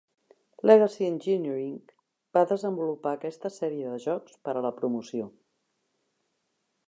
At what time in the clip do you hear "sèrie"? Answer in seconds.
3.59-3.93